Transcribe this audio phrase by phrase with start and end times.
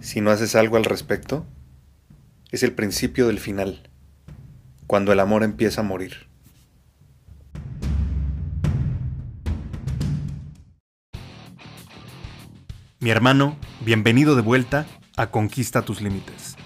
[0.00, 1.46] Si no haces algo al respecto,
[2.50, 3.90] es el principio del final,
[4.86, 6.26] cuando el amor empieza a morir.
[12.98, 14.86] Mi hermano, bienvenido de vuelta
[15.16, 16.56] a Conquista tus Límites.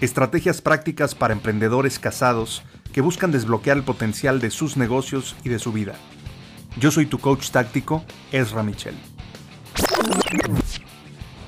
[0.00, 5.60] Estrategias prácticas para emprendedores casados que buscan desbloquear el potencial de sus negocios y de
[5.60, 5.94] su vida.
[6.78, 8.96] Yo soy tu coach táctico, Ezra Michel.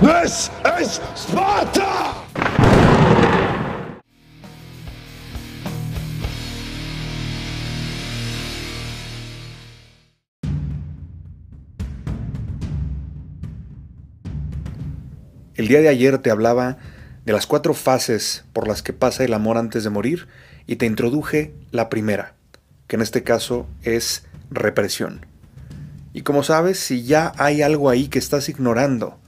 [0.00, 0.48] This
[0.80, 2.14] is Sparta!
[15.56, 16.78] El día de ayer te hablaba
[17.24, 20.28] de las cuatro fases por las que pasa el amor antes de morir
[20.68, 22.34] y te introduje la primera,
[22.86, 25.26] que en este caso es represión.
[26.12, 29.18] Y como sabes, si ya hay algo ahí que estás ignorando,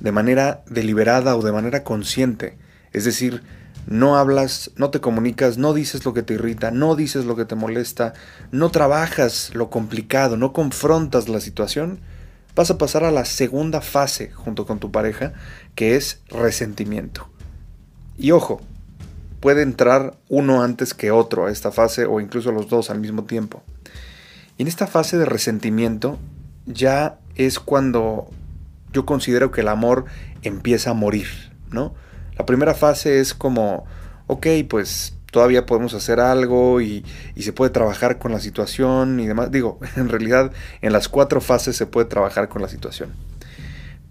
[0.00, 2.58] de manera deliberada o de manera consciente.
[2.92, 3.42] Es decir,
[3.86, 7.44] no hablas, no te comunicas, no dices lo que te irrita, no dices lo que
[7.44, 8.14] te molesta,
[8.50, 12.00] no trabajas lo complicado, no confrontas la situación,
[12.54, 15.34] vas a pasar a la segunda fase junto con tu pareja,
[15.74, 17.28] que es resentimiento.
[18.18, 18.60] Y ojo,
[19.40, 23.24] puede entrar uno antes que otro a esta fase o incluso los dos al mismo
[23.24, 23.62] tiempo.
[24.58, 26.18] Y en esta fase de resentimiento
[26.64, 28.30] ya es cuando
[28.96, 30.06] yo considero que el amor
[30.42, 31.28] empieza a morir,
[31.70, 31.94] ¿no?
[32.38, 33.84] La primera fase es como,
[34.26, 37.04] ok, pues todavía podemos hacer algo y,
[37.38, 39.50] se puede trabajar con la situación y demás.
[39.50, 43.12] Digo, en realidad en las cuatro fases se puede trabajar con la situación.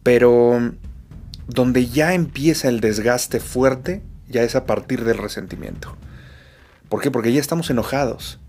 [0.04, 0.72] Pero
[1.48, 5.98] donde ya empieza el desgaste fuerte, ya es a partir del resentimiento.
[6.90, 7.10] ¿Por qué?
[7.10, 8.40] Porque ya estamos enojados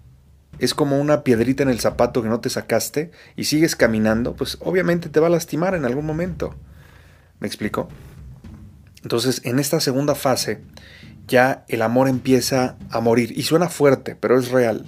[0.58, 4.58] es como una piedrita en el zapato que no te sacaste y sigues caminando, pues
[4.60, 6.54] obviamente te va a lastimar en algún momento.
[7.40, 7.88] ¿Me explico?
[9.02, 10.62] Entonces, en esta segunda fase,
[11.28, 13.32] ya el amor empieza a morir.
[13.36, 14.86] Y suena fuerte, pero es real.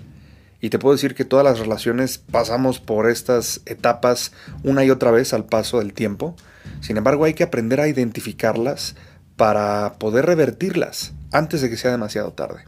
[0.61, 4.33] Y te puedo decir que todas las relaciones pasamos por estas etapas
[4.65, 6.35] una y otra vez al paso del tiempo.
[6.81, 8.97] Sin embargo, hay que aprender a identificarlas
[9.37, 12.65] para poder revertirlas antes de que sea demasiado tarde.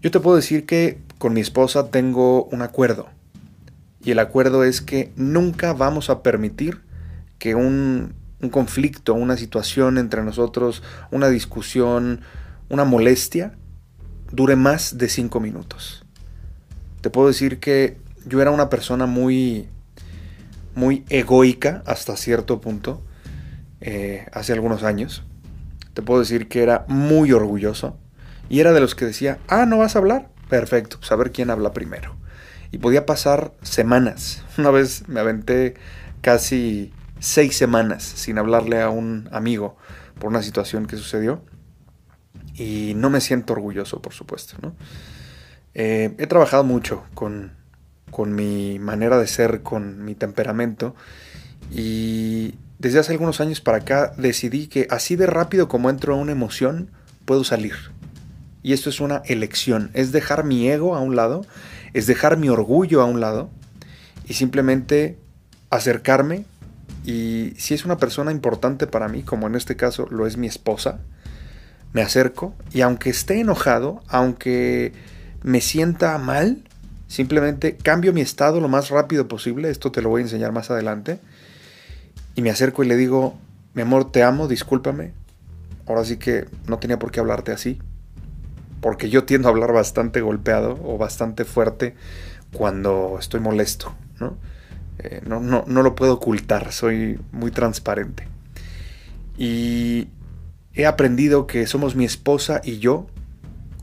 [0.00, 3.08] Yo te puedo decir que con mi esposa tengo un acuerdo.
[4.02, 6.82] Y el acuerdo es que nunca vamos a permitir
[7.38, 8.12] que un,
[8.42, 12.20] un conflicto, una situación entre nosotros, una discusión,
[12.68, 13.54] una molestia,
[14.32, 16.04] dure más de cinco minutos.
[17.00, 17.96] Te puedo decir que
[18.26, 19.70] yo era una persona muy,
[20.74, 23.00] muy egoica hasta cierto punto,
[23.80, 25.24] eh, hace algunos años.
[25.94, 27.96] Te puedo decir que era muy orgulloso
[28.50, 30.33] y era de los que decía, ah, ¿no vas a hablar?
[30.48, 32.16] Perfecto, pues quién habla primero.
[32.70, 34.42] Y podía pasar semanas.
[34.58, 35.74] Una vez me aventé
[36.20, 39.76] casi seis semanas sin hablarle a un amigo
[40.18, 41.42] por una situación que sucedió.
[42.54, 44.56] Y no me siento orgulloso, por supuesto.
[45.74, 47.52] Eh, he trabajado mucho con,
[48.10, 50.94] con mi manera de ser, con mi temperamento.
[51.70, 56.18] Y desde hace algunos años para acá decidí que así de rápido como entro a
[56.18, 56.90] una emoción,
[57.24, 57.74] puedo salir.
[58.64, 61.44] Y esto es una elección, es dejar mi ego a un lado,
[61.92, 63.50] es dejar mi orgullo a un lado
[64.26, 65.18] y simplemente
[65.68, 66.46] acercarme.
[67.04, 70.46] Y si es una persona importante para mí, como en este caso lo es mi
[70.46, 71.00] esposa,
[71.92, 74.94] me acerco y aunque esté enojado, aunque
[75.42, 76.64] me sienta mal,
[77.06, 80.70] simplemente cambio mi estado lo más rápido posible, esto te lo voy a enseñar más
[80.70, 81.20] adelante,
[82.34, 83.36] y me acerco y le digo,
[83.74, 85.12] mi amor, te amo, discúlpame,
[85.86, 87.78] ahora sí que no tenía por qué hablarte así,
[88.84, 91.94] porque yo tiendo a hablar bastante golpeado o bastante fuerte
[92.52, 93.94] cuando estoy molesto,
[94.98, 95.40] eh, ¿no?
[95.40, 98.28] no, no, lo puedo ocultar, soy muy transparente.
[99.38, 100.08] Y
[100.74, 103.06] he aprendido que somos mi esposa y yo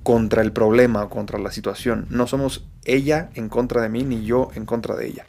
[0.04, 2.06] contra el problema o contra la situación.
[2.12, 5.26] No somos ella en contra de mí ni yo en contra de ella.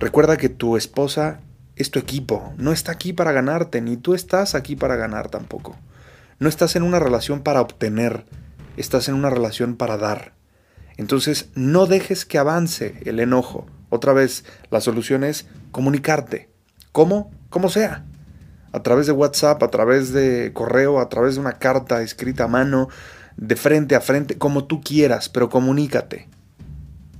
[0.00, 1.40] Recuerda que tu esposa
[1.76, 5.76] es tu equipo, no está aquí para ganarte, ni tú estás aquí para ganar tampoco.
[6.38, 8.24] No estás en una relación para obtener,
[8.76, 10.34] estás en una relación para dar.
[10.96, 13.66] Entonces, no dejes que avance el enojo.
[13.88, 16.48] Otra vez, la solución es comunicarte.
[16.92, 17.30] ¿Cómo?
[17.50, 18.04] Como sea.
[18.74, 22.48] a través de WhatsApp, a través de correo, a través de una carta escrita a
[22.48, 22.88] mano,
[23.36, 26.28] de frente a frente, como tú quieras, pero comunícate.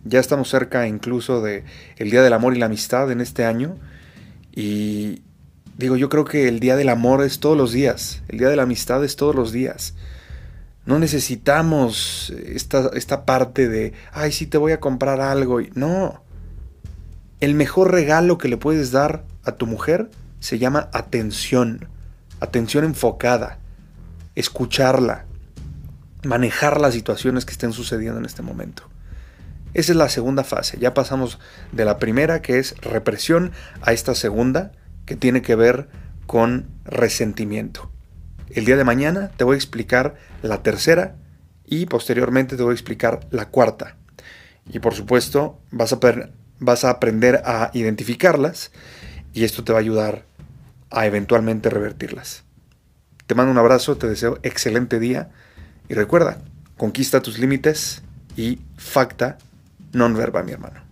[0.04, 1.64] Ya estamos cerca incluso de
[1.96, 3.76] el Día del Amor y la Amistad en este año
[4.54, 5.22] y
[5.78, 8.56] digo, yo creo que el Día del Amor es todos los días, el Día de
[8.56, 9.94] la Amistad es todos los días.
[10.84, 15.60] No necesitamos esta, esta parte de, ay, sí te voy a comprar algo.
[15.74, 16.24] No.
[17.40, 21.88] El mejor regalo que le puedes dar a tu mujer se llama atención.
[22.40, 23.58] Atención enfocada.
[24.34, 25.26] Escucharla.
[26.24, 28.88] Manejar las situaciones que estén sucediendo en este momento.
[29.74, 30.78] Esa es la segunda fase.
[30.80, 31.38] Ya pasamos
[31.70, 33.52] de la primera, que es represión,
[33.82, 34.72] a esta segunda,
[35.06, 35.88] que tiene que ver
[36.26, 37.91] con resentimiento.
[38.54, 41.16] El día de mañana te voy a explicar la tercera
[41.64, 43.96] y posteriormente te voy a explicar la cuarta.
[44.70, 45.98] Y por supuesto vas a,
[46.58, 48.70] vas a aprender a identificarlas
[49.32, 50.26] y esto te va a ayudar
[50.90, 52.44] a eventualmente revertirlas.
[53.26, 55.30] Te mando un abrazo, te deseo excelente día
[55.88, 56.42] y recuerda,
[56.76, 58.02] conquista tus límites
[58.36, 59.38] y facta
[59.92, 60.91] non verba, mi hermano.